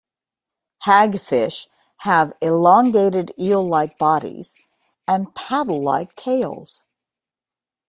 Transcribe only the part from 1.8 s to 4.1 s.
have elongated, eel-like